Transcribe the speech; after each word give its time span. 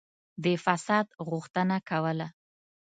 د 0.43 0.45
فساد 0.63 1.07
غوښتنه 1.27 1.77
کوله. 1.89 2.27